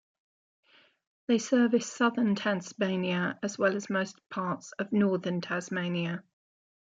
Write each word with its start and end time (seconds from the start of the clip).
They 1.27 1.37
service 1.37 1.85
Southern 1.85 2.33
Tasmania 2.33 3.37
as 3.43 3.59
well 3.59 3.75
as 3.75 3.87
most 3.87 4.17
parts 4.31 4.71
of 4.79 4.91
Northern 4.91 5.41
Tasmania. 5.41 6.23